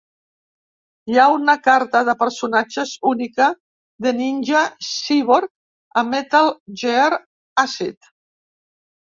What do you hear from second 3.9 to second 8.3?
de Ninja Cyborg a "Metal Gear Acid".